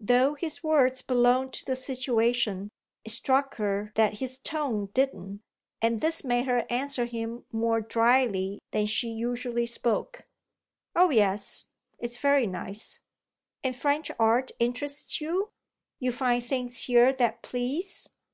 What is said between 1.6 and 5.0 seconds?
the situation it struck her that his tone